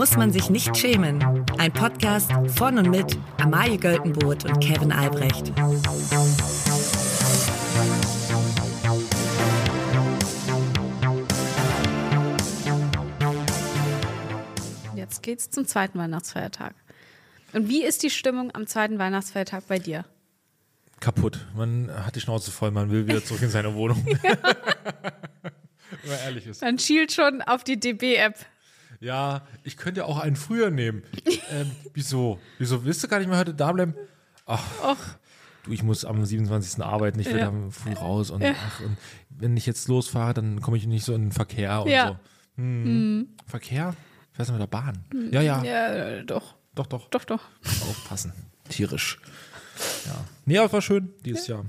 [0.00, 1.22] muss man sich nicht schämen.
[1.58, 5.52] Ein Podcast von und mit Amalie Göltenboot und Kevin Albrecht.
[14.96, 16.74] Jetzt geht's zum zweiten Weihnachtsfeiertag.
[17.52, 20.06] Und wie ist die Stimmung am zweiten Weihnachtsfeiertag bei dir?
[21.00, 21.46] Kaputt.
[21.54, 24.02] Man hat die Schnauze voll, man will wieder zurück in seine Wohnung.
[24.22, 24.22] Wenn
[26.06, 26.62] man ehrlich ist.
[26.62, 28.46] Man schielt schon auf die DB-App.
[29.00, 31.02] Ja, ich könnte auch einen früher nehmen.
[31.50, 32.38] ähm, wieso?
[32.58, 33.94] Wieso willst du gar nicht mehr heute da bleiben?
[34.46, 34.96] Ach, Och,
[35.64, 36.82] du, ich muss am 27.
[36.84, 37.46] arbeiten, ich will Ja.
[37.46, 38.52] dann früh raus und, Ja.
[38.54, 38.96] ach, und
[39.30, 42.08] wenn ich jetzt losfahre, dann komme ich nicht so in den Verkehr und Ja.
[42.08, 42.16] so.
[42.62, 43.28] Hm.
[43.46, 43.94] Verkehr?
[44.32, 45.04] Fährst du mit der Bahn?
[45.30, 47.08] Ja, ja, ja, äh, doch, doch, doch.
[47.08, 47.42] doch, doch.
[47.88, 48.32] Aufpassen.
[48.68, 49.18] Tierisch.
[50.06, 50.24] Ja.
[50.44, 51.64] Nee, aber es war schön dieses Jahr.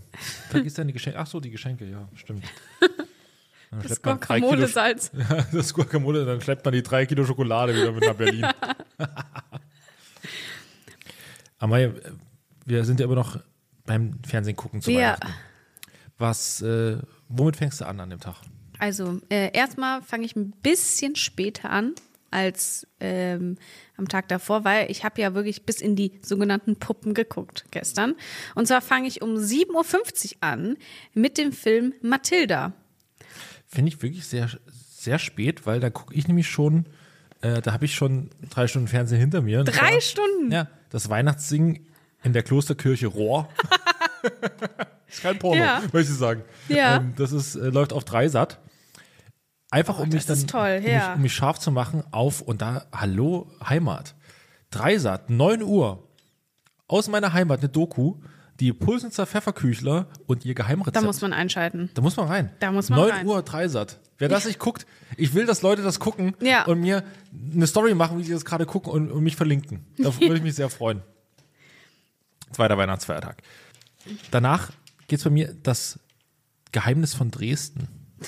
[0.50, 1.18] Vergiss deine Geschenke.
[1.18, 2.44] Ach so, die Geschenke, ja, stimmt.
[3.72, 5.12] Dann Das schleppt man drei Kilo- Guacamole-Salz.
[5.54, 8.46] das Guacamole, dann schleppt man die drei Kilo Schokolade wieder mit nach Berlin.
[11.60, 11.92] Amaya,
[12.66, 13.40] wir sind ja immer noch
[13.86, 15.14] beim Fernsehen gucken zu Ja.
[15.14, 15.34] Weihnachten.
[16.18, 16.98] Was, äh,
[17.30, 18.36] womit fängst du an an dem Tag?
[18.80, 21.94] Also, äh, erstmal fange ich ein bisschen später an
[22.30, 23.58] als ähm,
[23.98, 28.16] am Tag davor, weil ich habe ja wirklich bis in die sogenannten Puppen geguckt gestern.
[28.56, 30.78] Und zwar fange ich um 7.50 Uhr an
[31.14, 32.74] mit dem Film Matilda.
[33.74, 34.50] Finde ich wirklich sehr,
[34.92, 36.86] sehr spät, weil da gucke ich nämlich schon,
[37.42, 39.64] äh, da habe ich schon drei Stunden Fernsehen hinter mir.
[39.64, 40.52] Das Drei war- Stunden?
[40.52, 41.88] Ja, das Weihnachtssingen
[42.24, 43.48] in der Klosterkirche Rohr.
[45.08, 45.82] ist kein Porno, Ja.
[45.94, 46.44] möchte ich sagen.
[46.68, 46.98] Ja.
[46.98, 48.60] Ähm, das ist, äh, läuft auf Dreisat.
[49.70, 51.14] Einfach um mich das dann toll, um, mich, ja.
[51.14, 54.16] um mich scharf zu machen auf und da, hallo, Heimat.
[54.70, 56.08] Dreisat, 9 Uhr.
[56.88, 58.18] Aus meiner Heimat eine Doku,
[58.62, 60.96] die Pulsnitzer Pfefferküchler und ihr Geheimrezept.
[60.96, 61.90] Da muss man einschalten.
[61.96, 62.52] Da muss man rein.
[62.60, 63.28] Da muss man 9 rein.
[63.28, 64.00] Uhr Dreisat.
[64.20, 64.86] Wer das nicht guckt,
[65.18, 66.66] ich will, dass Leute das gucken Ja.
[66.66, 67.04] und mir
[67.54, 69.84] eine Story machen, wie sie das gerade gucken und, und mich verlinken.
[69.98, 71.02] Da würde ich mich sehr freuen.
[72.52, 73.42] Zweiter Weihnachtsfeiertag.
[74.30, 74.72] Danach
[75.08, 76.00] geht's bei mir das
[76.72, 77.88] Geheimnis von Dresden.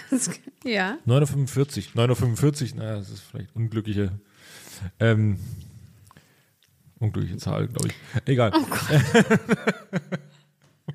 [0.09, 0.31] Das,
[0.63, 0.97] ja.
[1.06, 2.08] 9.45 Uhr.
[2.08, 4.12] 9.45 Uhr, naja, das ist vielleicht unglückliche,
[5.00, 5.40] ähm,
[6.97, 7.94] unglückliche Zahl, glaube ich.
[8.25, 8.52] Egal.
[8.56, 8.66] Oh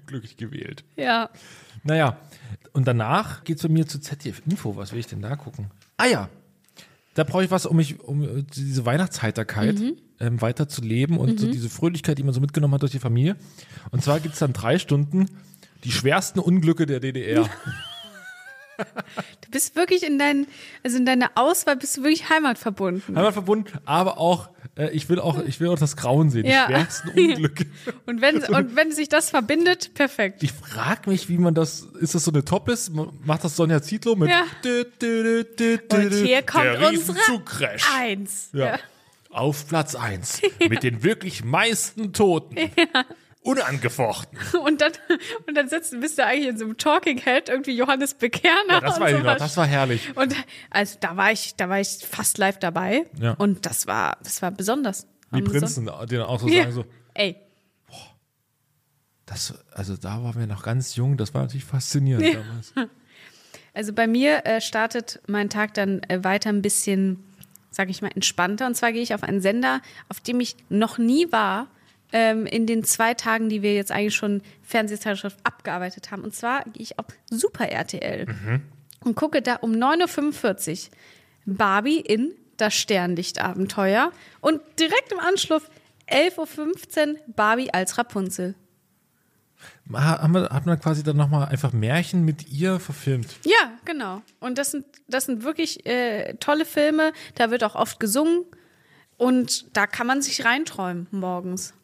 [0.09, 0.85] Unglücklich gewählt.
[0.97, 1.29] Ja.
[1.85, 2.17] Naja,
[2.73, 4.75] und danach geht's bei mir zu ZDF Info.
[4.75, 5.71] Was will ich denn da gucken?
[5.99, 6.31] Ah ja,
[7.13, 9.77] da brauche ich was, um mich, um äh, diese Weihnachtsheiterkeit
[10.19, 12.99] ähm, weiter zu leben und so diese Fröhlichkeit, die man so mitgenommen hat durch die
[12.99, 13.37] Familie.
[13.91, 15.27] Und zwar gibt's dann drei Stunden
[15.85, 17.49] die schwersten Unglücke der DDR.
[19.41, 20.47] Du bist wirklich in deinen,
[20.85, 23.17] also in deiner Auswahl bist du wirklich heimatverbunden.
[23.17, 26.67] Einmal verbunden, aber auch, äh, ich will auch, ich will auch das Grauen sehen, Ja.
[26.67, 27.67] die schwersten Unglücke.
[28.07, 30.43] Und wenn, und wenn sich das verbindet, perfekt.
[30.43, 32.93] Ich frage mich, wie man das, ist das so eine Top-List?
[33.25, 34.45] Macht das Sonja Zietlow mit Ja.
[34.65, 37.85] dü, dü, dü, Und hier kommt der unsere Riesenzugcrash.
[37.95, 38.49] Eins.
[38.53, 38.79] Ja.
[39.31, 40.41] Auf Platz 1
[40.71, 42.57] mit den wirklich meisten Toten.
[43.43, 44.39] Unangefochten.
[44.65, 44.93] Und dann,
[45.47, 48.57] und dann sitzt, bist du eigentlich in so einem Talking Head, irgendwie Johannes Bekerner.
[48.75, 49.39] Ja, das und war, sowas.
[49.39, 50.15] das war herrlich.
[50.17, 50.35] Und
[50.71, 53.05] also da war ich, da war ich fast live dabei.
[53.19, 53.33] Ja.
[53.35, 55.07] Und das war, das war besonders.
[55.35, 56.63] Die Prinzen, die dann auch so Ja.
[56.63, 56.85] sagen so,
[57.15, 57.37] Ey,
[59.27, 62.41] das, also da waren wir noch ganz jung, das war natürlich faszinierend Ja.
[62.41, 62.73] damals.
[63.75, 67.23] also bei mir äh, startet mein Tag dann äh, weiter ein bisschen,
[67.71, 68.67] sag ich mal, entspannter.
[68.67, 71.69] Und zwar gehe ich auf einen Sender, auf dem ich noch nie war,
[72.13, 76.23] ähm, in den zwei Tagen, die wir jetzt eigentlich schon Fernsehzeitschrift abgearbeitet haben.
[76.23, 78.27] Und zwar gehe ich auf Super RTL
[79.05, 80.97] und gucke da um 9.45 Uhr
[81.47, 84.11] Barbie in das Sternlichtabenteuer
[84.41, 85.63] und direkt im Anschluss
[86.11, 88.55] 11.15 Uhr Barbie als Rapunzel.
[89.93, 93.37] Ha- Haben wir, hat man quasi dann nochmal einfach Märchen mit ihr verfilmt?
[93.45, 94.23] Ja, genau.
[94.41, 97.13] Und das sind, das sind wirklich äh, tolle Filme.
[97.35, 98.45] Da wird auch oft gesungen.
[99.17, 101.75] Und da kann man sich reinträumen morgens.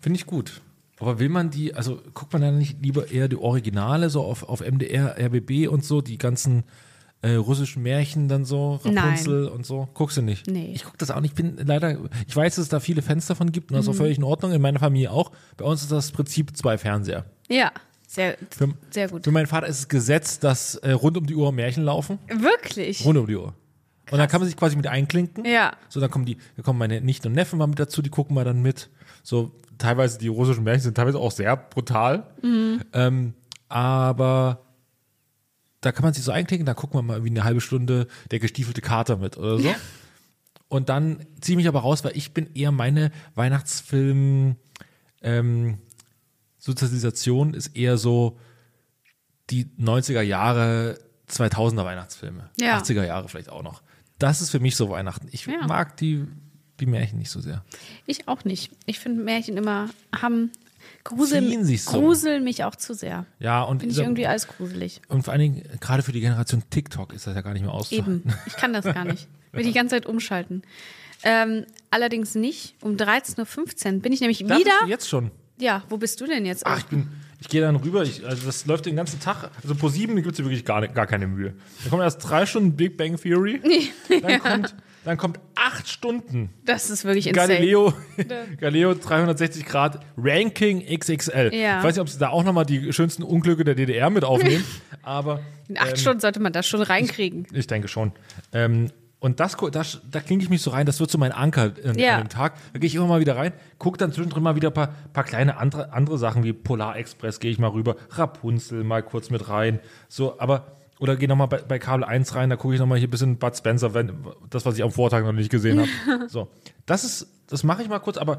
[0.00, 0.60] Finde ich gut.
[0.98, 4.44] Aber will man die, also guckt man dann nicht lieber eher die Originale, so auf,
[4.44, 6.62] auf MDR, RBB und so, die ganzen
[7.22, 9.88] äh, russischen Märchen dann so, Rapunzel und so?
[9.94, 10.46] Guckst du nicht?
[10.46, 10.72] Nee.
[10.74, 11.32] Ich gucke das auch nicht.
[11.38, 11.96] Ich bin leider,
[12.28, 13.94] ich weiß, dass es da viele Fans davon gibt und das ist Mhm.
[13.94, 15.32] auch völlig in Ordnung, in meiner Familie auch.
[15.56, 17.24] Bei uns ist das Prinzip zwei Fernseher.
[17.48, 17.72] Ja,
[18.06, 19.24] sehr, Für, sehr gut.
[19.24, 22.18] Für meinen Vater ist es Gesetz, dass äh, rund um die Uhr Märchen laufen.
[22.28, 23.04] Wirklich?
[23.04, 23.54] Rund um die Uhr.
[24.10, 25.44] Und dann kann man sich quasi mit einklinken.
[25.44, 25.72] Ja.
[25.88, 28.34] So, dann kommen die, da kommen meine Nichten und Neffen mal mit dazu, die gucken
[28.34, 28.90] mal dann mit.
[29.22, 32.26] So, teilweise die russischen Märchen sind teilweise auch sehr brutal.
[32.92, 33.34] Ähm,
[33.68, 34.64] aber
[35.80, 38.38] da kann man sich so einklicken, da gucken wir mal irgendwie eine halbe Stunde der
[38.38, 39.64] gestiefelte Kater mit oder so.
[40.68, 44.56] Und dann ziehe ich mich aber raus, weil ich bin eher meine Weihnachtsfilm
[45.22, 45.78] ähm,
[46.58, 48.38] Sozialisation ist eher so
[49.50, 52.50] die 90er Jahre, 2000er Weihnachtsfilme.
[52.60, 52.78] Ja.
[52.78, 53.82] 80er Jahre vielleicht auch noch.
[54.22, 55.28] Das ist für mich so Weihnachten.
[55.32, 55.66] Ich Ja.
[55.66, 56.24] mag die
[56.80, 57.64] die Märchen nicht so sehr.
[58.06, 58.72] Ich auch nicht.
[58.86, 59.88] Ich finde Märchen immer
[60.20, 60.50] haben
[61.04, 61.92] gruseln, sich so.
[62.00, 63.24] gruseln mich auch zu sehr.
[63.38, 65.00] Ja, und, Finde ich irgendwie alles gruselig.
[65.08, 67.72] und vor allen Dingen, gerade für die Generation TikTok ist das ja gar nicht mehr
[67.72, 68.22] auszuhalten.
[68.24, 68.34] Eben.
[68.46, 69.28] Ich kann das gar nicht.
[69.52, 70.62] Will die ganze Zeit umschalten.
[71.24, 72.74] Ähm, allerdings nicht.
[72.80, 74.72] Um 13.15 Uhr bin ich nämlich Da bist wieder.
[74.82, 75.30] du jetzt schon.
[75.60, 76.66] Ja, wo bist du denn jetzt?
[76.66, 77.08] Ach, ich bin,
[77.42, 79.50] ich gehe dann rüber, ich, also das läuft den ganzen Tag.
[79.60, 81.54] Also pro sieben gibt es wirklich gar, gar keine Mühe.
[81.82, 83.60] Dann kommt erst drei Stunden Big Bang Theory.
[84.22, 84.74] Dann kommt,
[85.04, 87.54] dann kommt acht Stunden das ist wirklich insane.
[87.54, 87.92] Galileo,
[88.60, 91.50] Galileo 360 Grad Ranking XXL.
[91.52, 91.78] Ja.
[91.78, 94.64] Ich weiß nicht, ob sie da auch nochmal die schönsten Unglücke der DDR mit aufnehmen,
[95.02, 97.48] aber In acht Stunden sollte man das schon reinkriegen.
[97.52, 98.12] ich denke schon.
[98.52, 98.92] Ähm,
[99.22, 101.96] und das, das, da klinge ich mich so rein, das wird so mein Anker in,
[101.96, 102.16] Ja.
[102.16, 102.54] an dem Tag.
[102.72, 105.22] Da gehe ich immer mal wieder rein, gucke dann zwischendrin mal wieder ein paar, paar
[105.22, 109.48] kleine andere, andere Sachen wie Polar Express, gehe ich mal rüber, Rapunzel mal kurz mit
[109.48, 109.78] rein.
[110.08, 113.06] So, aber, oder gehe nochmal bei, bei Kabel 1 rein, da gucke ich nochmal hier
[113.06, 114.12] ein bisschen Bud Spencer, wenn,
[114.50, 115.88] das, was ich am Vortag noch nicht gesehen habe.
[116.28, 116.48] so,
[116.84, 118.38] das ist, das mache ich mal kurz, aber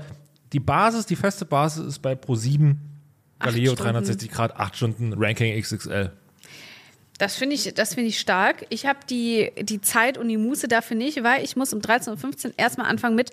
[0.52, 2.76] die Basis, die feste Basis ist bei Pro7
[3.40, 3.94] Galileo Stunden.
[3.94, 6.12] 360 Grad, 8 Stunden Ranking XXL.
[7.20, 8.66] Das finde ich, das finde ich stark.
[8.70, 12.46] Ich habe die, die Zeit und die Muße dafür nicht, weil ich muss um 13.15
[12.48, 13.32] Uhr erstmal anfangen mit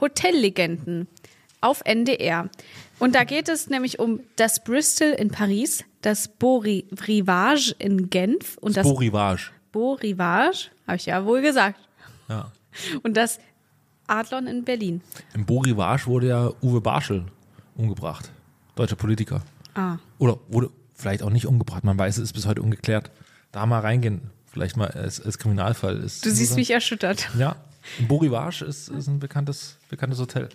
[0.00, 1.08] Hotellegenden
[1.60, 2.48] auf NDR.
[2.98, 8.08] Und da geht es nämlich um das Bristol in Paris, das Beau Ri- Rivage in
[8.10, 9.50] Genf und das Beau Rivage.
[9.72, 11.78] Beau Rivage, habe ich ja wohl gesagt,
[12.28, 12.52] Ja.
[13.02, 13.38] und das
[14.06, 15.00] Adlon in Berlin.
[15.34, 17.24] Im Beau Rivage wurde ja Uwe Barschel
[17.74, 18.30] umgebracht.
[18.74, 19.42] Deutscher Politiker.
[19.74, 19.96] Ah.
[20.18, 21.84] Oder wurde vielleicht auch nicht umgebracht.
[21.84, 23.10] Man weiß, es ist bis heute ungeklärt.
[23.52, 24.30] Da mal reingehen.
[24.50, 26.02] Vielleicht mal als, als Kriminalfall.
[26.02, 27.28] Ist Du siehst mich erschüttert.
[27.38, 27.56] Ja.
[27.98, 30.48] Im Beau Rivage ist, ist ein bekanntes, bekanntes Hotel.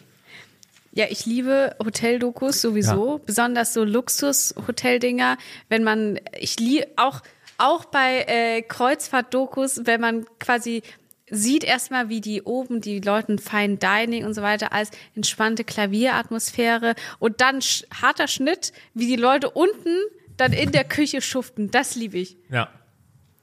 [0.93, 5.37] Ja, ich liebe Hoteldokus sowieso, besonders so Luxus-Hoteldinger,
[5.69, 7.21] wenn man, ich liebe auch,
[7.57, 10.83] auch bei äh, Kreuzfahrt-Dokus, wenn man quasi
[11.29, 16.95] sieht erstmal, wie die oben, die Leuten Fine Dining und so weiter, als entspannte Klavieratmosphäre
[17.19, 19.97] und dann sch harter Schnitt, wie die Leute unten
[20.37, 21.71] dann in der Küche schuften.
[21.71, 22.37] Das liebe ich.
[22.49, 22.69] Ja.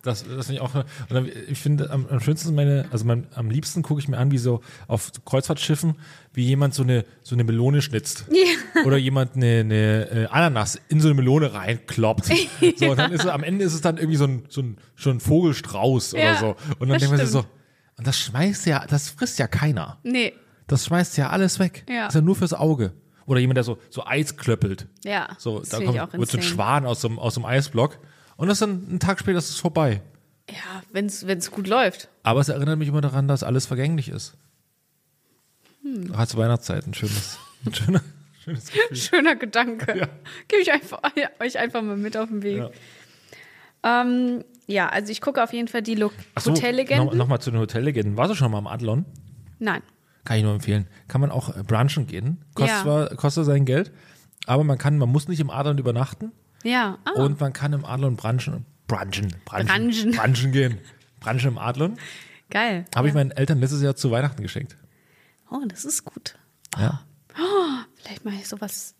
[0.03, 0.75] Das, das finde ich auch.
[0.75, 4.17] Und dann, ich finde am, am schönsten meine, also mein, am liebsten gucke ich mir
[4.17, 5.97] an, wie so auf Kreuzfahrtschiffen,
[6.33, 8.27] wie jemand so eine, so eine Melone schnitzt.
[8.85, 12.31] Oder jemand eine, eine äh, Ananas in so eine Melone reinkloppt.
[12.77, 14.79] So, und dann ist es, am Ende ist es dann irgendwie so ein, so ein,
[14.95, 16.47] schon ein Vogelstrauß Ja, oder so.
[16.79, 17.45] Und dann das denkt man sich so,
[17.97, 19.99] und das schmeißt ja, das frisst ja keiner.
[20.05, 20.33] Nee.
[20.69, 21.85] Das schmeißt ja alles weg.
[21.89, 22.05] Ja.
[22.05, 22.93] Das ist ja nur fürs Auge.
[23.29, 24.87] Oder jemand, der so, so Eis klöppelt.
[25.05, 26.43] Ja, So, das da kommt, auch wird so ein.
[26.43, 27.99] Schwan aus dem, aus dem Eisblock.
[28.39, 30.01] Und das dann einen Tag später ist es vorbei.
[30.49, 32.09] Ja, wenn es gut läuft.
[32.23, 34.35] Aber es erinnert mich immer daran, dass alles vergänglich ist.
[35.83, 36.07] Hm.
[36.27, 38.01] Zur Weihnachtszeit ein schönes, ein schöner,
[38.43, 38.97] schönes Gefühl.
[38.97, 39.99] Schöner Gedanke.
[39.99, 40.09] Ja.
[40.49, 41.03] Gebe ich einfach,
[41.39, 42.57] euch einfach mal mit auf den Weg.
[42.57, 42.71] Ja.
[44.03, 47.19] Ähm, ja also ich gucke auf jeden Fall die Lo so, Hotellegenden.
[47.19, 48.17] Noch, noch zu den Hotellegenden.
[48.17, 49.05] Warst du schon mal am Adlon?
[49.59, 49.83] Nein.
[50.29, 50.87] Kann ich nur empfehlen.
[51.09, 52.45] Kann man auch äh, brunchen gehen.
[52.55, 52.83] Kostet, Ja.
[52.83, 53.91] zwar, kostet sein Geld,
[54.47, 56.33] aber man kann, man muss nicht im Adlon übernachten
[56.65, 56.99] Ja.
[57.07, 58.67] Ah, und man kann im Adlon brunchen.
[58.87, 59.35] Brunchen.
[59.47, 60.13] Brunchen.
[60.13, 60.53] Brunchen.
[60.53, 60.79] Gehen.
[61.21, 61.97] Brunchen im Adlon.
[62.51, 62.85] geil.
[62.95, 64.77] Habe ich meinen Eltern letztes Jahr zu Weihnachten geschenkt.
[65.51, 66.35] Oh, das ist gut.
[66.77, 67.01] Ja.
[67.97, 68.95] Vielleicht mache ich sowas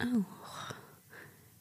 [0.00, 0.74] auch.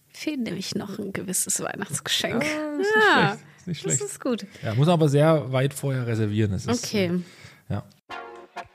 [0.08, 2.44] Fehlt nämlich noch ein gewisses Weihnachtsgeschenk.
[2.44, 3.40] Ah, ist nicht schlecht.
[3.60, 4.12] Ist nicht das schlecht.
[4.12, 4.46] ist gut.
[4.64, 6.54] Ja, muss man aber sehr weit vorher reservieren.
[6.54, 7.22] Es ist, Okay.
[7.70, 7.84] Ja.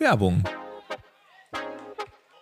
[0.03, 0.43] Werbung.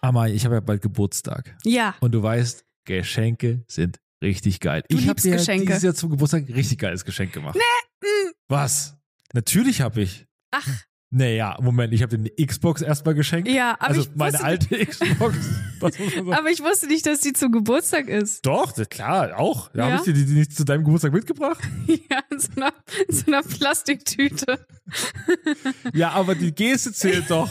[0.00, 1.56] Amai, ich habe ja bald Geburtstag.
[1.64, 1.94] Ja.
[2.00, 4.82] Und du weißt, Geschenke sind richtig geil.
[4.88, 5.66] ich habe dir Geschenke.
[5.66, 7.56] dieses Jahr zum Geburtstag ein richtig geiles Geschenk gemacht.
[7.56, 8.32] Nee.
[8.48, 8.96] Was?
[9.34, 10.26] Natürlich habe ich.
[10.50, 10.66] Ach,
[11.12, 13.48] Naja, Moment, ich habe dir eine Xbox erstmal geschenkt.
[13.48, 15.34] Ja, aber also ich meine alte Xbox.
[15.80, 16.32] Man sagen?
[16.32, 18.46] aber ich wusste nicht, dass die zum Geburtstag ist.
[18.46, 19.70] Doch, klar, auch.
[19.72, 19.84] Da Ja?
[19.86, 21.58] habe ich dir die nicht zu deinem Geburtstag mitgebracht.
[22.10, 22.72] Ja, in so einer,
[23.08, 24.64] in so einer Plastiktüte.
[25.92, 27.50] Ja, aber die Geste zählt doch.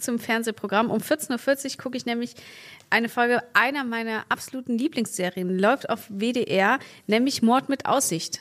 [0.00, 0.90] zum Fernsehprogramm.
[0.90, 2.34] Um 14.40 Uhr gucke ich nämlich
[2.90, 5.58] eine Folge einer meiner absoluten Lieblingsserien.
[5.58, 8.40] Läuft auf WDR, nämlich Mord mit Aussicht.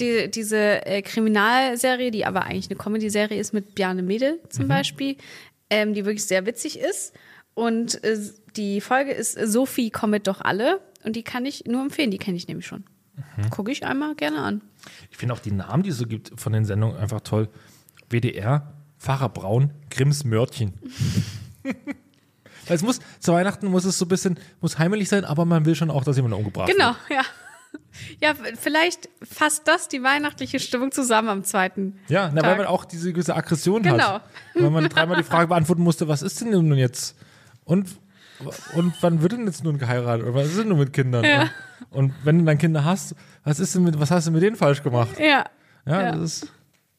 [0.00, 5.16] Die, diese äh, Kriminalserie, die aber eigentlich eine Comedy-Serie ist mit Bjarne Mädel zum Beispiel,
[5.70, 7.14] ähm, die wirklich sehr witzig ist.
[7.54, 8.18] Und äh,
[8.56, 10.80] die Folge ist Sophie kommet doch alle.
[11.04, 12.84] Und die kann ich nur empfehlen, die kenne ich nämlich schon.
[13.50, 14.60] Gucke ich einmal gerne an.
[15.10, 17.48] Ich finde auch die Namen, die es so gibt von den Sendungen einfach toll.
[18.10, 18.72] WDR,
[19.04, 20.72] Pfarrer Braun, Grimms Mörtchen.
[22.66, 25.66] Weil es muss, zu Weihnachten muss es so ein bisschen, muss heimelig sein, aber man
[25.66, 27.20] will schon auch, dass jemand umgebracht Genau, wird.
[27.20, 27.22] ja.
[28.20, 31.98] Ja, vielleicht fasst das die weihnachtliche Stimmung zusammen am zweiten.
[32.08, 34.14] Ja, na, weil man auch diese gewisse Aggression Genau.
[34.14, 34.22] hat.
[34.54, 37.14] Weil man dreimal die Frage beantworten musste, was ist denn nun jetzt?
[37.64, 37.88] Und,
[38.74, 40.24] und wann wird denn jetzt nun geheiratet?
[40.26, 41.24] Oder was ist denn nun mit Kindern?
[41.24, 41.50] Ja.
[41.90, 44.42] Und, und wenn du dann Kinder hast, was ist denn mit, was hast du mit
[44.42, 45.18] denen falsch gemacht?
[45.18, 45.44] Ja.
[45.86, 46.12] Ja, Ja.
[46.12, 46.52] das ist,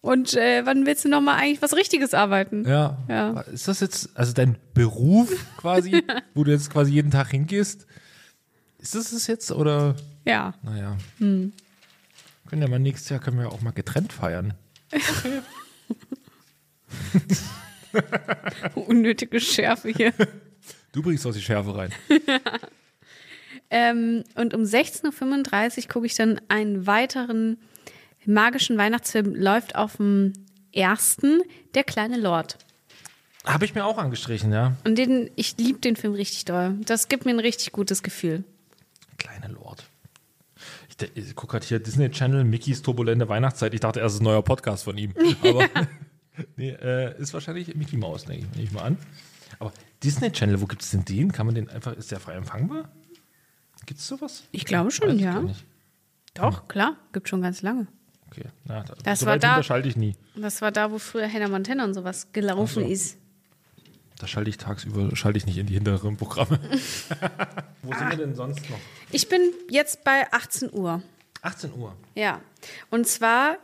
[0.06, 2.64] Und äh, wann willst du nochmal eigentlich was Richtiges arbeiten?
[2.68, 2.96] ja.
[3.10, 3.42] Ja.
[3.42, 6.04] Ist das jetzt, also dein Beruf quasi,
[6.36, 7.88] wo du jetzt quasi jeden Tag hingehst?
[8.78, 9.96] Ist das es jetzt oder?
[10.24, 10.54] Ja.
[10.62, 10.96] Naja.
[11.18, 11.54] Hm.
[12.48, 14.54] Können ja mal nächstes Jahr können wir auch mal getrennt feiern.
[18.76, 20.14] Unnötige Schärfe hier.
[20.92, 21.92] Du bringst auch die Schärfe rein.
[23.70, 27.58] ähm, und um 16.35 Uhr gucke ich dann einen weiteren
[28.28, 30.34] magischen Weihnachtsfilm, läuft auf dem
[30.72, 31.42] ersten,
[31.74, 32.58] Der kleine Lord.
[33.46, 34.76] Habe ich mir auch angestrichen, ja.
[34.86, 36.78] Und den, ich liebe den Film richtig doll.
[36.86, 38.44] Das gibt mir ein richtig gutes Gefühl.
[39.18, 39.86] Kleine Lord.
[40.90, 43.74] Ich, ich gucke gerade hier Disney Channel, Mickeys turbulente Weihnachtszeit.
[43.74, 45.14] Ich dachte, erst ist ein neuer Podcast von ihm.
[45.44, 45.70] Aber
[46.56, 48.98] nee, äh, ist wahrscheinlich Mickey Mouse, denke ich, nehme ich mal an.
[49.60, 49.72] Aber
[50.04, 51.32] Disney Channel, wo gibt es denn den?
[51.32, 52.90] Kann man den einfach, ist der frei empfangbar?
[53.86, 54.44] Gibt es sowas?
[54.52, 55.44] Ich glaube schon, ja.
[56.34, 57.88] Doch, klar, gibt schon ganz lange.
[58.32, 60.16] Okay, na, da, Das so war weit da- schalte ich nie.
[60.36, 62.90] Das war da, wo früher Hannah Montana und sowas gelaufen so.
[62.90, 63.18] ist.
[64.20, 66.60] Da schalte ich tagsüber, schalte ich nicht in die hinteren Programme.
[67.82, 68.80] wo sind wir denn sonst noch?
[69.12, 71.02] Ich bin jetzt bei 18 Uhr.
[71.42, 71.96] 18 Uhr.
[72.16, 72.40] Ja.
[72.90, 73.58] Und zwar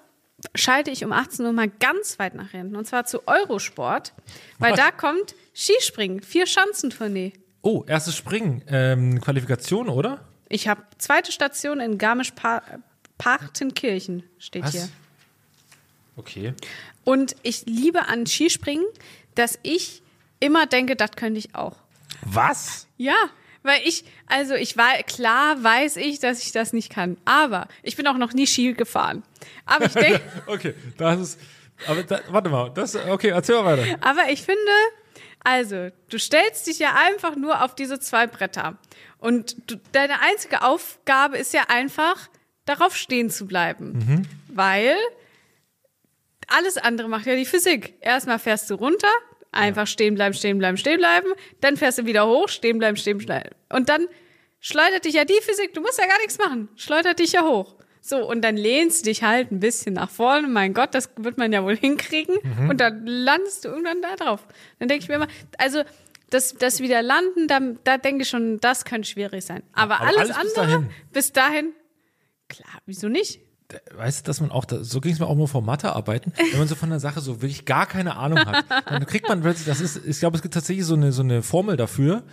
[0.55, 2.75] schalte ich um 18 Uhr mal ganz weit nach hinten.
[2.75, 4.13] Und zwar zu Eurosport,
[4.59, 4.79] weil Was?
[4.79, 7.33] da kommt Skispringen, vier Schanzentournee.
[7.61, 8.61] Oh, erstes Springen.
[8.67, 10.19] Ähm, Qualifikation, oder?
[10.49, 12.83] Ich habe zweite Station in Garmisch-Partenkirchen,
[14.37, 14.71] steht Was?
[14.71, 14.89] hier.
[16.17, 16.53] Okay.
[17.03, 18.85] Und ich liebe an Skispringen,
[19.35, 20.01] dass ich
[20.39, 21.77] immer denke, das könnte ich auch.
[22.23, 22.87] Was?
[22.97, 23.29] Ja,
[23.63, 27.17] weil ich, also ich war, klar weiß ich, dass ich das nicht kann.
[27.25, 29.23] Aber ich bin auch noch nie Ski gefahren.
[29.65, 31.39] Aber ich denke, Okay, das ist.
[31.87, 33.97] Aber da, warte mal, das, okay, erzähl mal weiter.
[34.01, 34.71] aber ich finde,
[35.43, 38.77] also, du stellst dich ja einfach nur auf diese zwei Bretter.
[39.17, 42.29] Und du, deine einzige Aufgabe ist ja einfach,
[42.71, 44.27] darauf stehen zu bleiben.
[44.47, 44.95] Weil
[46.47, 47.93] alles andere macht ja die Physik.
[48.01, 49.07] Erstmal fährst du runter,
[49.51, 51.27] einfach stehen bleiben, stehen bleiben, stehen bleiben.
[51.61, 53.55] Dann fährst du wieder hoch, stehen bleiben, stehen bleiben.
[53.69, 54.07] Und dann
[54.59, 57.75] schleudert dich ja die Physik, du musst ja gar nichts machen, schleudert dich ja hoch.
[58.03, 60.47] So, und dann lehnst du dich halt ein bisschen nach vorne.
[60.47, 62.37] Mein Gott, das wird man ja wohl hinkriegen.
[62.67, 64.45] Und dann landest du irgendwann da drauf.
[64.79, 65.27] Dann denke ich mir immer,
[65.59, 65.83] also
[66.31, 69.61] das, das wieder landen, da, da denke ich schon, das könnte schwierig sein.
[69.73, 70.89] Aber, aber alles, alles bis andere, dahin.
[71.11, 71.73] bis dahin,
[72.51, 73.41] klar, wieso nicht?
[73.95, 76.59] Weißt du, dass man auch, da, so ging es mir auch nur vor Mathearbeiten, wenn
[76.59, 79.65] man so von der Sache so wirklich gar keine Ahnung hat, dann kriegt man plötzlich,
[79.65, 82.23] das ist, ich glaube, es gibt tatsächlich so eine, so eine Formel dafür,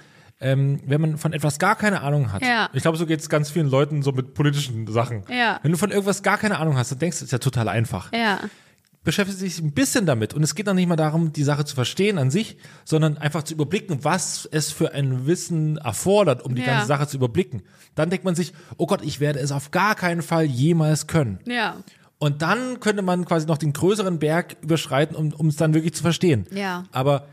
[0.40, 2.42] ähm, wenn man von etwas gar keine Ahnung hat.
[2.42, 2.70] Ja.
[2.72, 5.24] Ich glaube, so geht es ganz vielen Leuten so mit politischen Sachen.
[5.28, 5.58] Ja.
[5.62, 7.68] Wenn du von irgendwas gar keine Ahnung hast, dann denkst du, das ist ja total
[7.68, 8.12] einfach.
[8.12, 8.40] Ja.
[9.08, 10.34] Beschäftigt sich ein bisschen damit.
[10.34, 13.42] Und es geht noch nicht mal darum, die Sache zu verstehen an sich, sondern einfach
[13.42, 16.66] zu überblicken, was es für ein Wissen erfordert, um die Ja.
[16.66, 17.62] ganze Sache zu überblicken.
[17.94, 21.38] Dann denkt man sich, oh Gott, ich werde es auf gar keinen Fall jemals können.
[21.46, 21.76] Ja.
[22.18, 26.02] Und dann könnte man quasi noch den größeren Berg überschreiten, um es dann wirklich zu
[26.02, 26.44] verstehen.
[26.52, 26.84] Ja.
[26.92, 27.26] Aber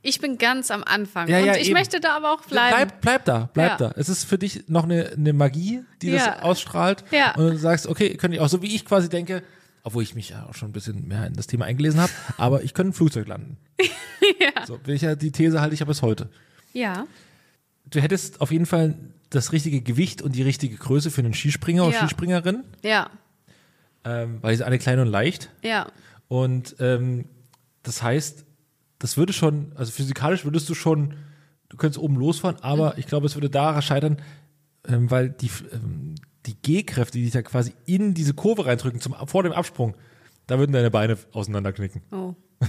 [0.00, 1.28] Ich bin ganz am Anfang.
[1.28, 1.72] Ja, und ja, ich eben.
[1.74, 2.74] möchte da aber auch bleiben.
[2.76, 3.88] bleib, bleib da, bleib Ja.
[3.88, 3.92] da.
[3.96, 7.04] Es ist für dich noch eine, eine Magie, die das ausstrahlt.
[7.10, 7.34] Ja.
[7.34, 9.42] Und du sagst, okay, könnte ich auch so wie ich quasi denke,
[9.88, 12.62] obwohl ich mich ja auch schon ein bisschen mehr in das Thema eingelesen habe, aber
[12.62, 13.56] ich könnte ein Flugzeug landen.
[14.66, 16.28] So, welcher die These halte ich aber bis heute.
[16.74, 17.06] Ja.
[17.88, 18.98] Du hättest auf jeden Fall
[19.30, 22.00] das richtige Gewicht und die richtige Größe für einen Skispringer oder Ja.
[22.00, 23.08] Skispringerin, Ja.
[24.04, 25.48] ähm, weil die sind alle klein und leicht.
[25.62, 25.90] Ja.
[26.28, 27.24] Und ähm,
[27.82, 28.44] das heißt,
[28.98, 31.14] das würde schon, also physikalisch würdest du schon,
[31.70, 34.20] du könntest oben losfahren, aber ich glaube, es würde daran scheitern,
[34.86, 36.16] ähm, weil die, ähm,
[36.46, 39.96] die G-Kräfte, die dich da quasi in diese Kurve reindrücken, zum, vor dem Absprung,
[40.46, 42.02] da würden deine Beine auseinanderknicken.
[42.12, 42.34] Oh.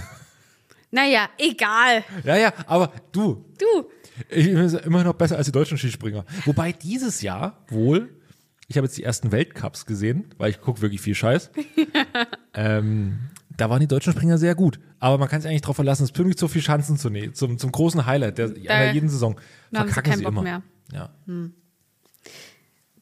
[0.91, 2.03] naja, egal.
[2.23, 3.89] Ja, ja, aber du, Du.
[4.29, 6.25] ich bin immer noch besser als die deutschen Skispringer.
[6.45, 8.09] Wobei dieses Jahr wohl,
[8.67, 11.51] ich habe jetzt die ersten Weltcups gesehen, weil ich gucke wirklich viel Scheiß.
[12.53, 13.19] ähm,
[13.55, 14.79] da waren die deutschen Springer sehr gut.
[14.99, 17.57] Aber man kann sich eigentlich darauf verlassen, es pünktlich zu viel Chancen zu nehmen, zum,
[17.57, 19.39] zum großen Highlight der, einer jeden Saison.
[19.71, 20.41] da sie Verkacken keinen sie Bock immer.
[20.43, 20.63] mehr.
[20.91, 21.09] Ja.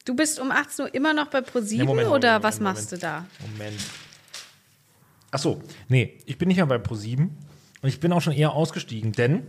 [0.07, 2.77] Du bist um 18 Uhr immer noch bei ProSieben Nee, Moment, oder Moment, was Moment.
[2.77, 3.25] machst du da?
[3.51, 3.75] Moment.
[5.31, 8.53] Ach so, nee, ich bin nicht mehr bei Pro7 und ich bin auch schon eher
[8.53, 9.47] ausgestiegen, denn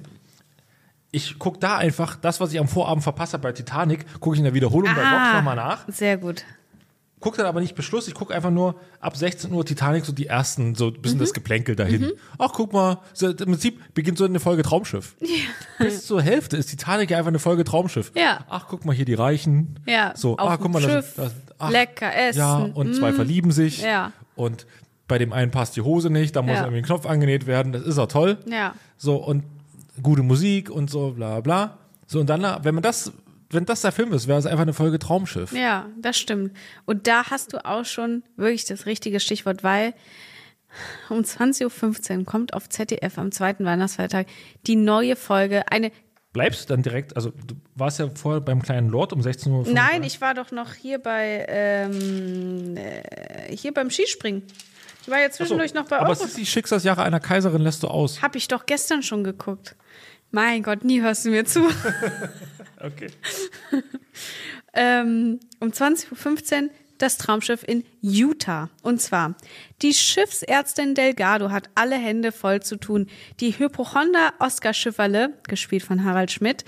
[1.12, 4.38] ich gucke da einfach das, was ich am Vorabend verpasst habe bei Titanic, gucke ich
[4.41, 5.85] in der Wiederholung bei Vox nochmal nach.
[5.87, 6.45] Sehr gut.
[7.21, 10.27] Guck dann aber nicht Beschluss, ich gucke einfach nur ab 16 Uhr Titanic so die
[10.27, 11.23] ersten, so ein bisschen Mhm.
[11.23, 12.13] das Geplänkel dahin.
[12.39, 15.17] Ach, guck mal, so, im Prinzip beginnt so eine Folge Traumschiff.
[15.79, 18.13] Bis zur Hälfte ist Titanic ja einfach eine Folge Traumschiff.
[18.15, 18.45] Ja.
[18.49, 19.81] Ach, guck mal hier die Reichen.
[19.87, 22.39] Ja, So, auf dem guck mal, Schiff, das, das, ach, lecker essen.
[22.39, 23.83] Ja, und zwei verlieben sich.
[23.83, 24.13] Ja.
[24.37, 24.67] Und
[25.09, 26.61] bei dem einen passt die Hose nicht, da muss Ja.
[26.63, 28.39] irgendwie ein Knopf angenäht werden, das ist auch toll.
[28.47, 28.75] Ja.
[28.97, 29.43] So, und
[30.03, 31.79] gute Musik und so, bla bla.
[32.07, 33.11] So, und dann, wenn man das,
[33.50, 35.52] wenn das der Film ist, wäre es einfach eine Folge Traumschiff.
[35.52, 36.52] Ja, das stimmt.
[36.85, 39.95] Und da hast du auch schon wirklich das richtige Stichwort, weil
[41.09, 44.26] um 20.15 Uhr kommt auf ZDF am zweiten Weihnachtsfeiertag
[44.67, 45.90] die neue Folge, eine
[46.35, 49.64] Bleibst du dann direkt, also du warst ja vorher beim kleinen Lord um 16 Uhr.
[49.67, 54.43] Nein, ich war doch noch hier bei ähm, äh, hier beim Skispringen.
[55.02, 56.12] Ich war ja Ach so, zwischendurch noch bei Aber Euro.
[56.12, 58.21] es ist die Schicksalsjahre einer Kaiserin, lässt du aus.
[58.21, 59.75] Hab ich doch gestern schon geguckt.
[60.31, 61.67] Mein Gott, nie hörst du mir zu.
[62.80, 63.08] Okay.
[64.75, 68.70] ähm, um 20.15 Uhr das Traumschiff in Utah.
[68.82, 69.35] Und zwar,
[69.82, 73.06] die Schiffsärztin Delgado hat alle Hände voll zu tun.
[73.40, 76.64] Die Hypochonder Oskar Schifferle, gespielt von Harald Schmidt,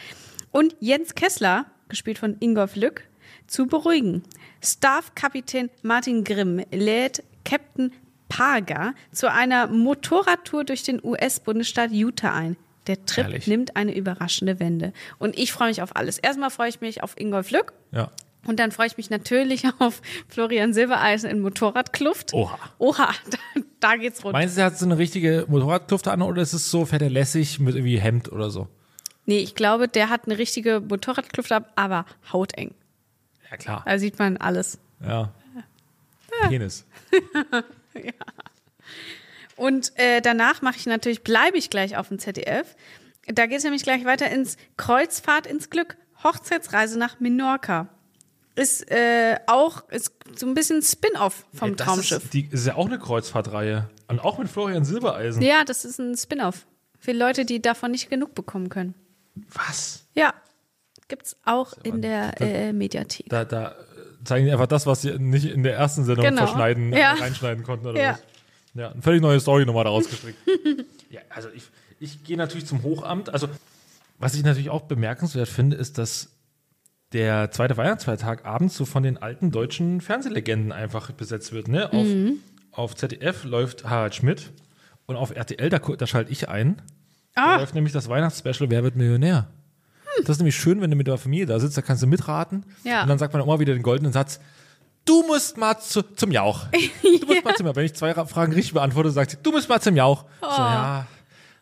[0.53, 3.05] und Jens Kessler, gespielt von Ingolf Lück,
[3.47, 4.23] zu beruhigen.
[4.63, 7.93] Staff-Kapitän Martin Grimm lädt Captain
[8.29, 12.57] Parga zu einer Motorradtour durch den US-Bundesstaat Utah ein.
[12.91, 13.47] Der Trip Herrlich.
[13.47, 14.93] nimmt eine überraschende Wende.
[15.19, 16.19] Und ich freue mich auf alles.
[16.19, 17.73] Erstmal freue ich mich auf Ingolf Lück.
[17.93, 18.11] Ja.
[18.47, 22.35] Und dann freue ich mich natürlich auf Florian Silbereisen in Motorradkluft.
[22.35, 22.59] Oha.
[22.79, 23.39] Oha, da,
[23.79, 24.33] da geht's rund.
[24.33, 27.61] Meinst du, er hat so eine richtige Motorradklufte an oder ist es so fette lässig
[27.61, 28.67] mit irgendwie Hemd oder so?
[29.25, 32.75] Nee, ich glaube, der hat eine richtige Motorradkluft ab, aber hauteng.
[33.49, 33.83] Ja, klar.
[33.87, 34.81] Da sieht man alles.
[35.01, 35.33] Ja.
[36.49, 36.85] Penis.
[39.61, 42.75] Und äh, danach mache ich natürlich, bleibe ich gleich auf dem ZDF.
[43.27, 45.97] Da geht es nämlich gleich weiter ins Kreuzfahrt ins Glück.
[46.25, 47.89] Hochzeitsreise nach Menorca.
[48.57, 52.25] Ist äh, auch ist so ein bisschen Spin-off vom Ja, das Traumschiff.
[52.25, 53.89] Ist, die ist ja auch eine Kreuzfahrtreihe.
[54.09, 55.43] Und auch mit Florian Silbereisen.
[55.43, 56.67] ja, das ist ein Spin-off.
[56.99, 58.95] Für Leute, die davon nicht genug bekommen können.
[59.53, 60.07] Was?
[60.15, 60.35] Ja,
[61.09, 63.27] gibt's auch in der äh, Mediathek.
[63.29, 63.75] Da, da
[64.25, 66.47] zeigen die einfach das, was sie nicht in der ersten Sendung Genau.
[66.47, 67.13] verschneiden, Ja.
[67.13, 68.13] reinschneiden konnten oder Ja.
[68.13, 68.23] was.
[68.75, 70.39] Ja, eine völlig neue Story nochmal daraus gestrickt.
[71.11, 71.65] ja, also ich,
[71.99, 73.29] ich gehe natürlich zum Hochamt.
[73.33, 73.49] Also,
[74.19, 76.31] was ich natürlich auch bemerkenswert finde, ist, dass
[77.13, 81.67] der zweite Weihnachtsfeiertag abends so von den alten deutschen Fernsehlegenden einfach besetzt wird.
[81.69, 81.93] Ne?
[81.93, 82.39] Auf, Mhm.
[82.71, 84.51] auf ZDF läuft Harald Schmidt
[85.07, 86.81] und auf RTL, da, da schalte ich ein.
[87.35, 89.49] Da Ah, läuft nämlich das Weihnachtsspecial Wer wird Millionär?
[90.23, 92.65] Das ist nämlich schön, wenn du mit der Familie da sitzt, da kannst du mitraten.
[92.85, 93.03] Ja.
[93.03, 94.41] Und dann sagt man auch mal wieder den goldenen Satz,
[95.05, 96.67] du musst mal zu, zum Jauch.
[97.03, 97.77] Du musst mal zum Jauch.
[97.77, 100.25] Wenn ich zwei Ra- Fragen richtig beantworte, sagt sie, du musst mal zum Jauch.
[100.43, 100.47] Oh.
[100.51, 101.07] So, ja,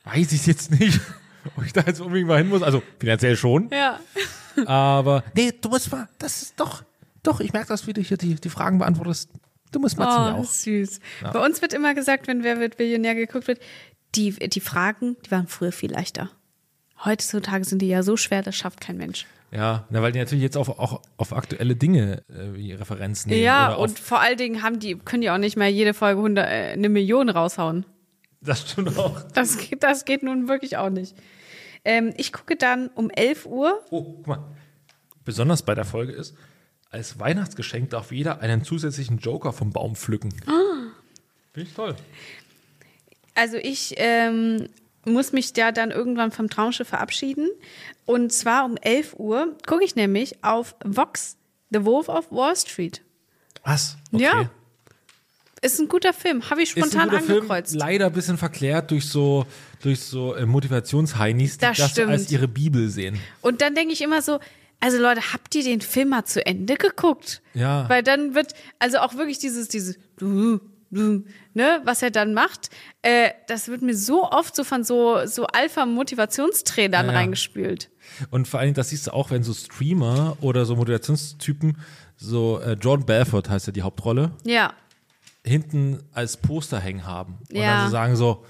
[0.05, 1.01] weiß ich jetzt nicht,
[1.57, 2.63] ob ich da jetzt unbedingt mal hin muss.
[2.63, 3.99] Also finanziell schon, ja.
[4.67, 6.83] aber nee, du musst mal, das ist doch,
[7.23, 9.31] doch, ich merke das, wie du hier die, die Fragen beantwortest.
[9.73, 10.45] Du musst mal zum Oh, Jauch.
[10.51, 11.01] süß.
[11.33, 13.61] Bei uns wird immer gesagt, wenn Wer wird Millionär geguckt wird,
[14.15, 16.31] die, die Fragen, die waren früher viel leichter.
[17.05, 19.27] Heutzutage sind die ja so schwer, das schafft kein Mensch.
[19.51, 23.45] Ja, na, weil die natürlich jetzt auch, auch auf aktuelle Dinge äh, wie Referenzen nehmen.
[23.45, 26.47] Ja, und vor allen Dingen haben die, können die auch nicht mehr jede Folge 100,
[26.47, 27.87] äh, eine Million raushauen.
[28.41, 29.23] das stimmt auch.
[29.33, 31.17] Das geht, das geht nun wirklich auch nicht.
[31.85, 33.83] Ähm, ich gucke dann um 11 Uhr.
[33.91, 34.45] Oh, guck mal.
[35.25, 36.35] Besonders bei der Folge ist,
[36.91, 40.35] als Weihnachtsgeschenk darf jeder einen zusätzlichen Joker vom Baum pflücken.
[40.47, 40.93] Ah.
[41.53, 41.95] Finde ich toll.
[43.35, 44.69] Also ich ähm,
[45.09, 47.49] muss mich ja dann irgendwann vom Traumschiff verabschieden.
[48.07, 51.37] Und zwar um 11 Uhr gucke ich nämlich auf Vox,
[51.71, 53.03] The Wolf of Wall Street.
[53.65, 53.97] Was?
[54.13, 54.25] Okay.
[54.25, 54.51] Ja,
[55.61, 57.75] Ist ein guter Film, habe ich spontan guter Film, angekreuzt.
[57.75, 59.45] leider ein bisschen verklärt durch so,
[59.83, 63.19] durch so äh, Motivationsheinis, die Das das, als ihre Bibel sehen.
[63.43, 64.39] Und dann denke ich immer so,
[64.81, 67.43] also Leute, habt ihr den Film mal zu Ende geguckt?
[67.55, 67.89] Ja.
[67.89, 72.71] Weil dann wird, also auch wirklich dieses, dieses, du, ne, was er dann macht,
[73.03, 77.19] äh, das wird mir so oft so von so, so Alpha-Motivationstrainern Ja, ja.
[77.19, 77.91] reingespült.
[78.31, 81.77] Und vor allen Dingen, das siehst du auch, wenn so Streamer oder so Moderationstypen,
[82.17, 84.73] so äh, John Belfort heißt ja die Hauptrolle, Ja,
[85.45, 87.39] hinten als Poster hängen haben.
[87.51, 87.77] Und Ja.
[87.77, 88.45] dann so sagen so,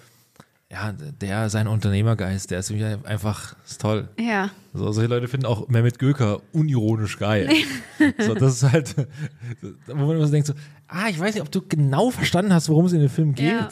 [0.71, 4.09] ja, der, sein Unternehmergeist, der ist irgendwie einfach, ist toll.
[4.19, 4.51] ja.
[4.75, 7.49] So, solche Leute finden auch Mehmet Göker unironisch geil.
[8.19, 8.95] so, das ist halt,
[9.87, 10.53] wo man immer so denkt so,
[10.87, 13.51] ah, ich weiß nicht, ob du genau verstanden hast, worum es in dem Film geht.
[13.51, 13.69] Ja.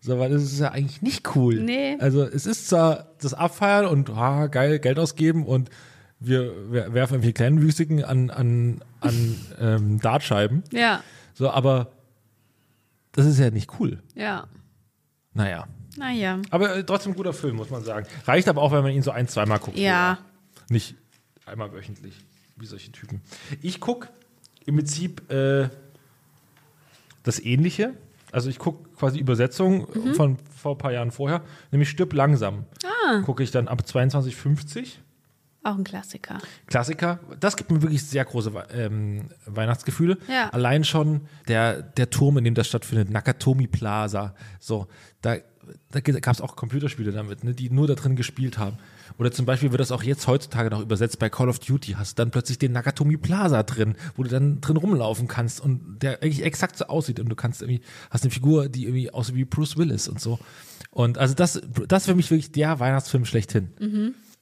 [0.00, 1.60] So, weil das ist ja eigentlich nicht cool.
[1.60, 1.96] Nee.
[2.00, 5.68] Also es ist zwar das Abfeiern und ah, geil, Geld ausgeben und
[6.18, 10.64] wir, werfen irgendwie Kleinwüchsigen an, an, an ähm, Dartscheiben.
[10.72, 11.02] Ja,
[11.34, 11.92] So, aber
[13.12, 14.02] das ist ja nicht cool.
[14.14, 14.46] ja.
[15.34, 15.66] Naja.
[15.96, 16.40] Naja.
[16.50, 18.06] Aber äh, trotzdem guter Film, muss man sagen.
[18.26, 19.76] Reicht aber auch, wenn man ihn so ein, zweimal guckt.
[19.78, 20.18] Ja.
[20.68, 20.94] Nicht
[21.44, 22.14] einmal wöchentlich,
[22.56, 23.20] wie solche Typen.
[23.60, 24.08] Ich gucke
[24.64, 25.68] im Prinzip äh,
[27.22, 27.94] das Ähnliche.
[28.30, 30.14] Also ich gucke quasi Übersetzung Mhm.
[30.14, 32.64] von vor ein paar Jahren vorher, nämlich Stirb langsam.
[32.84, 33.20] Ah.
[33.22, 34.94] Gucke ich dann ab 22,50.
[35.64, 36.38] Auch ein Klassiker.
[36.66, 37.20] Klassiker.
[37.38, 40.18] Das gibt mir wirklich sehr große ähm, Weihnachtsgefühle.
[40.28, 40.50] Ja.
[40.50, 44.34] Allein schon der, der Turm, in dem das stattfindet, Nakatomi Plaza.
[44.58, 44.88] So,
[45.20, 45.36] da,
[45.92, 48.78] da gab es auch Computerspiele damit, ne, die nur da drin gespielt haben.
[49.18, 51.92] Oder zum Beispiel wird das auch jetzt heutzutage noch übersetzt bei Call of Duty.
[51.92, 56.02] Hast du dann plötzlich den Nakatomi Plaza drin, wo du dann drin rumlaufen kannst und
[56.02, 57.20] der eigentlich exakt so aussieht.
[57.20, 60.40] Und du kannst irgendwie, hast eine Figur, die irgendwie aussieht wie Bruce Willis und so.
[60.90, 63.68] Und also das, das ist für mich wirklich der Weihnachtsfilm schlechthin.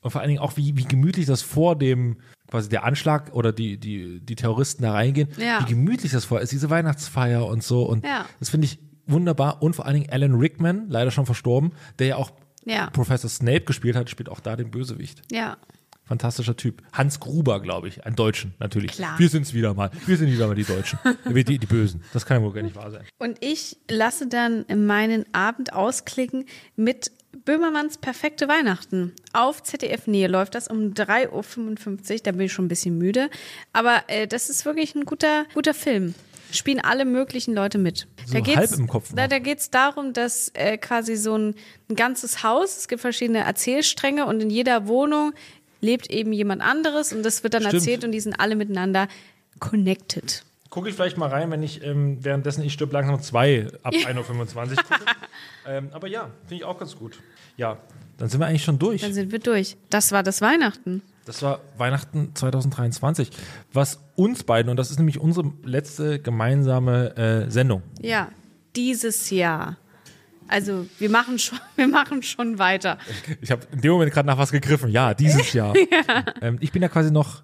[0.02, 2.16] Und vor allen Dingen auch, wie, wie gemütlich das vor dem,
[2.48, 5.60] quasi der Anschlag oder die, die, die Terroristen da reingehen, Ja.
[5.62, 7.82] wie gemütlich das vorher ist, diese Weihnachtsfeier und so.
[7.84, 8.24] Und Ja.
[8.38, 9.62] das finde ich wunderbar.
[9.62, 12.32] Und vor allen Dingen Alan Rickman, leider schon verstorben, der ja auch
[12.64, 12.88] Ja.
[12.90, 15.22] Professor Snape gespielt hat, spielt auch da den Bösewicht.
[15.30, 15.56] Ja.
[16.04, 16.82] Fantastischer Typ.
[16.92, 18.92] Hans Gruber, glaube ich, ein Deutschen, natürlich.
[18.92, 19.16] Klar.
[19.18, 19.90] Wir sind's wieder mal.
[20.06, 20.98] Wir sind wieder mal die Deutschen.
[21.24, 22.02] Wir die, die Bösen.
[22.12, 23.04] Das kann ja wohl gar nicht wahr sein.
[23.18, 27.12] Und ich lasse dann meinen Abend ausklicken mit
[27.44, 29.12] Böhmermanns Perfekte Weihnachten.
[29.32, 32.18] Auf ZDF Nähe läuft das um 3.55 Uhr.
[32.24, 33.30] Da bin ich schon ein bisschen müde.
[33.72, 36.14] Aber äh, das ist wirklich ein guter, guter Film.
[36.52, 38.08] Spielen alle möglichen Leute mit.
[38.26, 39.28] So da geht's, halb im Kopf Da, noch.
[39.28, 41.54] da geht es darum, dass äh, quasi so ein,
[41.88, 45.32] ein ganzes Haus, es gibt verschiedene Erzählstränge und in jeder Wohnung
[45.80, 47.74] lebt eben jemand anderes und das wird dann Stimmt.
[47.74, 49.06] erzählt und die sind alle miteinander
[49.60, 50.44] connected.
[50.70, 54.16] Gucke ich vielleicht mal rein, wenn ich ähm, währenddessen ich stirb langsam zwei ab 1.25
[54.16, 55.04] Uhr gucke.
[55.66, 57.18] Ähm, aber ja, finde ich auch ganz gut.
[57.56, 57.78] Ja,
[58.16, 59.02] dann sind wir eigentlich schon durch.
[59.02, 59.76] Dann sind wir durch.
[59.88, 61.02] Das war das Weihnachten.
[61.24, 63.30] Das war Weihnachten 2023.
[63.72, 67.82] Was uns beiden, und das ist nämlich unsere letzte gemeinsame äh, Sendung.
[68.00, 68.28] Ja,
[68.76, 69.76] dieses Jahr.
[70.48, 72.98] Also wir machen schon, wir machen schon weiter.
[73.40, 74.90] Ich habe in dem Moment gerade nach was gegriffen.
[74.90, 75.74] Ja, dieses Jahr.
[76.40, 77.42] Ähm, ich bin ja quasi noch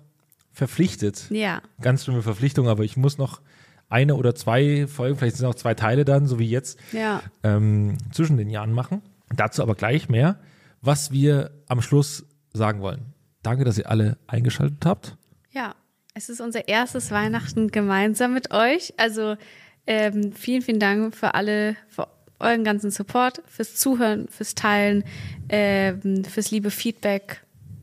[0.53, 1.27] verpflichtet.
[1.31, 1.61] Ja.
[1.81, 3.41] Ganz schlimme Verpflichtung, aber ich muss noch
[3.89, 7.23] eine oder zwei Folgen, vielleicht sind auch zwei Teile dann, so wie jetzt, Ja.
[7.43, 9.03] ähm, zwischen den Jahren machen.
[9.35, 10.39] Dazu aber gleich mehr,
[10.81, 13.15] was wir am Schluss sagen wollen.
[13.43, 15.17] Danke, dass ihr alle eingeschaltet habt.
[15.51, 15.75] Ja.
[16.15, 18.95] Es ist unser erstes Weihnachten gemeinsam mit euch.
[18.97, 19.37] Also
[19.87, 22.09] ähm, vielen, vielen Dank für alle, für
[22.41, 25.05] euren ganzen Support, fürs Zuhören, fürs Teilen,
[25.51, 27.43] ähm, fürs liebe Feedback.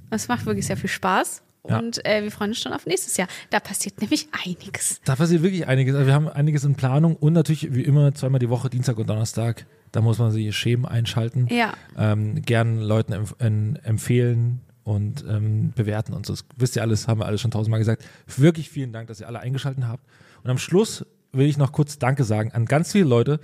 [0.10, 1.43] Es macht wirklich sehr viel Spaß.
[1.68, 1.80] Ja.
[1.80, 3.28] Und äh, wir freuen uns schon auf nächstes Jahr.
[3.50, 5.00] Da passiert nämlich einiges.
[5.06, 5.96] Da passiert wirklich einiges.
[5.96, 9.10] Also wir haben einiges in Planung und natürlich wie immer zweimal die Woche, Dienstag und
[9.10, 9.66] Donnerstag.
[9.94, 11.48] Da muss man sich Schemen einschalten.
[11.50, 11.74] Ja.
[11.98, 16.34] Ähm, gern Leuten empf en- empfehlen und ähm, bewerten und so.
[16.34, 18.04] Das wisst ihr alles, haben wir alles schon tausendmal gesagt.
[18.36, 20.04] Wirklich vielen Dank, dass ihr alle eingeschaltet habt.
[20.44, 23.40] Und am Schluss will ich noch kurz Danke sagen an ganz viele Leute,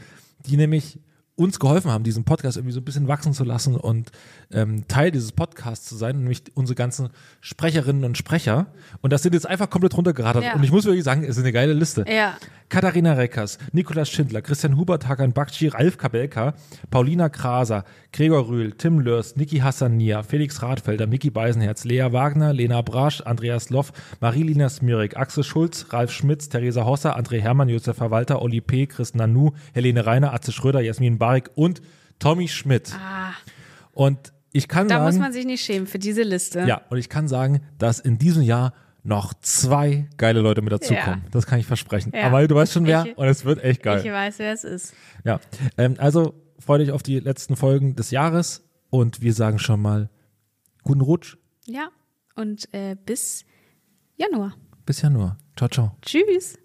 [0.46, 1.00] die nämlich
[1.40, 4.12] uns geholfen haben, diesen Podcast irgendwie so ein bisschen wachsen zu lassen und
[4.52, 8.68] ähm, Teil dieses Podcasts zu sein, nämlich unsere ganzen Sprecherinnen und Sprecher.
[9.02, 10.44] Und das sind jetzt einfach komplett runtergerattert.
[10.44, 10.54] Ja.
[10.54, 12.06] Und ich muss wirklich sagen, es ist eine geile Liste.
[12.08, 12.36] Ja.
[12.70, 16.54] Katharina Reckers, Nikolaus Schindler, Christian Hubert, Hakan Bakci, Ralf Kabelka,
[16.92, 22.82] Paulina Kraser, Gregor Rühl, Tim Lörs, Niki Hassania, Felix Radfelder, Micky Beisenherz, Lea Wagner, Lena
[22.84, 28.42] Brasch, Andreas Loff, Marilina Smirik, Axel Schulz, Ralf Schmitz, Theresa Hosser, André Hermann, Josef Verwalter,
[28.42, 31.82] Olli P., Chris Nanu, Helene Reiner, Atze Schröder, Jasmin Barik und
[32.20, 32.96] Tommy Schmidt.
[33.94, 36.66] Und ich kann Da sagen, muss man sich nicht schämen für diese Liste.
[36.68, 41.22] ja, und ich kann sagen, dass in diesem Jahr noch zwei geile Leute mit dazukommen.
[41.24, 41.30] Ja.
[41.32, 42.12] Das kann ich versprechen.
[42.16, 42.24] Ja.
[42.28, 44.02] Aber du weißt schon wer Ich- und es wird echt geil.
[44.04, 44.94] Ich weiß, wer es ist.
[45.24, 45.40] Ja,
[45.78, 50.10] ähm, also freue dich auf die letzten Folgen des Jahres und wir sagen schon mal
[50.84, 51.38] guten Rutsch.
[51.66, 51.90] Ja.
[52.36, 53.46] Und äh, bis
[54.16, 54.56] Januar.
[54.86, 55.38] Bis Januar.
[55.56, 55.92] Ciao, ciao.
[56.02, 56.58] Tschüss.